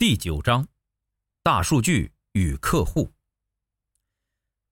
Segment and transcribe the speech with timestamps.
[0.00, 0.68] 第九章，
[1.42, 3.12] 大数据与客户。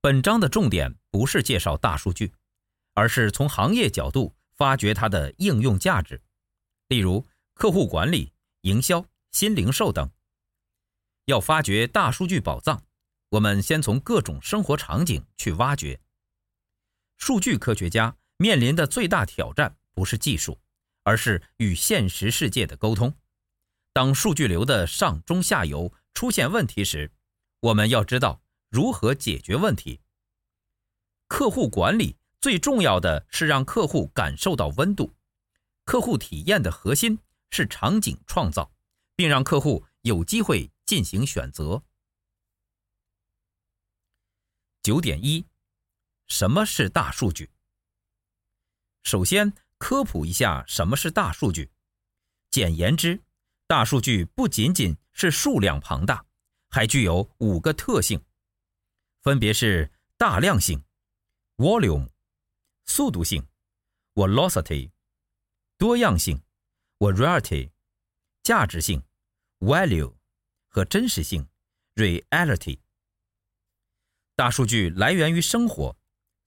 [0.01, 2.33] 本章的重点不是介绍大数据，
[2.95, 6.23] 而是从行业角度发掘它的应用价值，
[6.87, 10.09] 例如客户管理、营销、新零售等。
[11.25, 12.85] 要发掘大数据宝藏，
[13.31, 15.99] 我们先从各种生活场景去挖掘。
[17.17, 20.61] 数据科学家面临的最大挑战不是技术，
[21.03, 23.13] 而是与现实世界的沟通。
[23.97, 27.11] 当数据流的上中下游出现问题时，
[27.61, 30.03] 我们要知道如何解决问题。
[31.29, 35.17] 客户管理最重要的是让客户感受到温度。
[35.87, 37.19] 客户体验的核心
[37.49, 38.71] 是场景创造，
[39.15, 41.83] 并让客户有机会进行选择。
[44.83, 45.47] 九点一，
[46.27, 47.51] 什么是大数据？
[49.05, 51.73] 首先科普一下什么是大数据。
[52.51, 53.23] 简言之，
[53.69, 56.25] 大数据不仅仅是数量庞大，
[56.69, 58.23] 还具有五个特性，
[59.23, 60.85] 分别是大量性
[61.57, 62.09] （volume）、
[62.85, 63.45] 速度性
[64.15, 64.93] （velocity）、
[65.77, 66.41] 多样性
[66.99, 67.71] （variety）、
[68.45, 69.03] 价值性
[69.59, 70.15] （value）
[70.69, 71.49] 和真实性
[71.97, 72.79] （reality）。
[74.37, 75.97] 大数据来源于生活。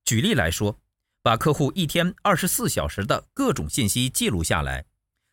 [0.05, 0.79] 举例来说，
[1.21, 4.85] 把客户一天二十四小时的各种信息记录下来。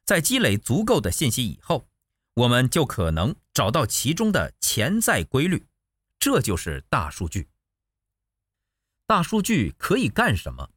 [0.06, 1.88] 在积累足够的信息以后，
[2.34, 5.66] 我们就可能找到其中的潜在规律，
[6.20, 7.48] 这就是大数据。
[9.06, 10.70] 大数据可以干什么？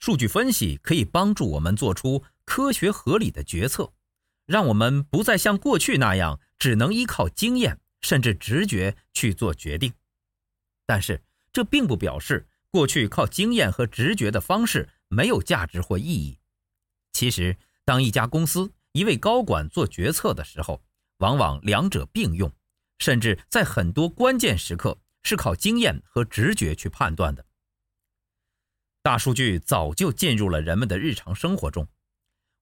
[0.00, 3.92] 数据分析可以帮助我们做出科学合理的决策，
[4.44, 9.92] 让我们不再像过去那样只能依靠经验甚至直觉去做决定。
[10.84, 11.22] 但是，
[11.52, 16.38] 这并不表示过去靠经验和直觉的方式没有价值或意义。
[17.12, 17.56] 其实，
[17.88, 20.82] 当一家公司一位高管做决策的时候，
[21.20, 22.52] 往往两者并用，
[22.98, 27.46] 甚至在很多关键时刻是靠经验和直觉去判断的。
[29.00, 31.88] 大数据早就进入了人们的日常生活中，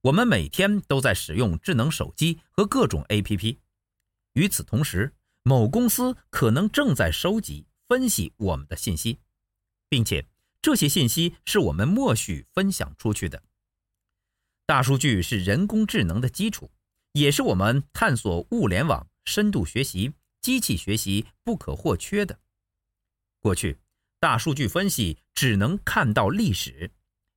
[0.03, 3.59] 我们每天都在使用智能手机和各种 APP。
[4.34, 9.19] 与此同时，某公司可能正在收集、分析我们的信息，
[9.88, 10.25] 并且
[10.62, 13.42] 这些信息是我们默许分享出去的。
[14.66, 16.69] 大数据是人工智能的基础，
[17.12, 22.37] 也是我们探索物联网、深度学习、机器学习不可或缺的。
[23.38, 23.78] 过去，
[24.19, 26.91] 大数据分析只能看到历史；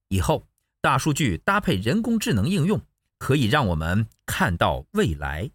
[0.07, 0.47] 以后，
[0.81, 2.81] 大数据搭配人工智能应用，
[3.19, 5.51] 可以让我们看到未来。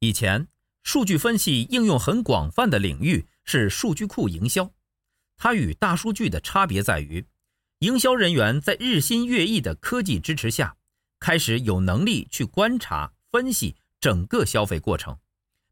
[0.00, 0.48] 以前，
[0.82, 4.72] 数据分析应用很广泛的领域是数据库营销，
[5.36, 7.24] 它与大数据的差别在于。
[7.80, 10.76] 营销人员在日新月异的科技支持下，
[11.18, 15.18] 开始有能力去观察、分析整个消费过程，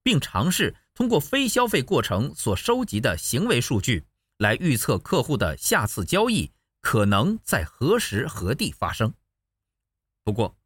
[0.02, 4.06] 并尝试通过非消费过程所收集的行为数据
[4.38, 9.12] 来预测客户的下次交易可能在何时何地发生。
[10.24, 10.56] 不过，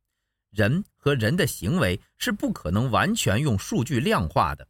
[0.51, 4.69] 人和人的行为是不可能完全用数据量化的。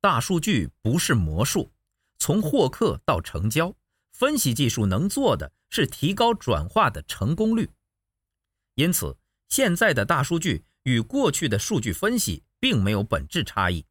[0.00, 1.70] 大数据不是魔术，
[2.18, 3.76] 从获客到成交，
[4.18, 7.68] 分析技术能做的是提高转化的成功率。
[8.76, 9.18] 因此，
[9.50, 13.84] 现在的大数据与过去的数据分析并没有本质差异，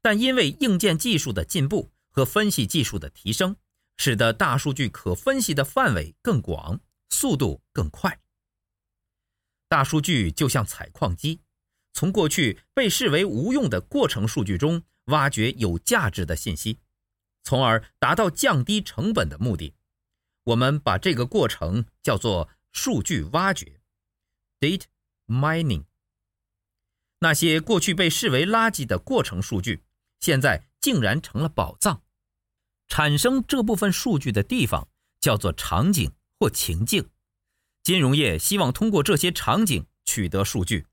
[0.00, 3.54] 但因为硬件技术的进步和分析技术的提升，
[3.98, 8.18] 使得大数据可分析的范围更广，速度更快。
[9.68, 11.42] 大数据就像采矿机，
[11.92, 16.78] 从过去被视为无用的过程数据中挖掘有价值的信息。
[17.46, 19.72] 从而达到降低成本的目的，
[20.42, 23.80] 我们把这个过程叫做数据挖掘
[24.58, 24.86] （data
[25.28, 25.84] mining）。
[27.20, 29.84] 那些过去被视为垃圾的过程数据，
[30.18, 32.02] 现在竟然成了宝藏。
[32.88, 34.88] 产生这部分数据的地方
[35.20, 37.08] 叫做场景或情境。
[37.84, 40.88] 金融业希望通过这些场景取得数据，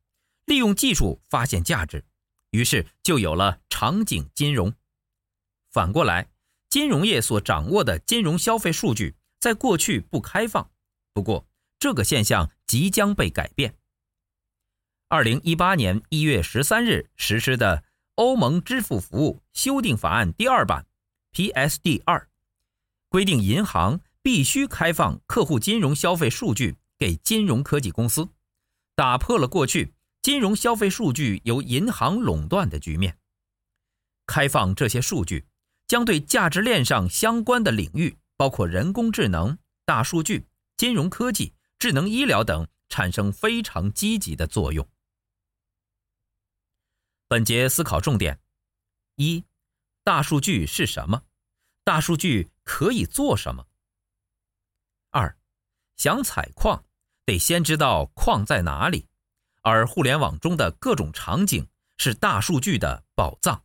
[0.46, 2.06] 利用技术发现价值，
[2.52, 4.72] 于是就有了场景金融。
[5.72, 6.33] 反过来。
[6.74, 10.72] 金融业所掌握的金融消费数据在过去不开放，
[11.14, 11.48] 不过
[11.78, 13.76] 这个现象即将被改变。
[15.08, 17.84] 二零一八年一月十三日实施的
[18.16, 20.88] 欧盟支付服务修订法案第二版
[21.34, 22.28] （PSD 二）
[23.08, 28.30] 规定，银行必须开放客户金融消费数据给金融科技公司，
[28.96, 29.94] 打破了过去
[30.24, 33.20] 金融消费数据由银行垄断的局面。
[34.26, 35.46] 开放这些数据。
[35.94, 39.56] 将对价值链上相关的领域，包括人工智能、
[39.86, 44.90] 大数据、金融科技、智能医疗等，产生非常积极的作用。
[47.28, 48.40] 本节思考重点：
[49.18, 49.46] 一、
[50.04, 51.22] 大数据是什么？
[51.84, 53.68] 大数据可以做什么？
[55.12, 55.38] 二、
[55.96, 56.84] 想采矿，
[57.24, 59.06] 得先知道矿在哪里，
[59.62, 61.68] 而互联网中的各种场景
[61.98, 63.64] 是大数据的宝藏。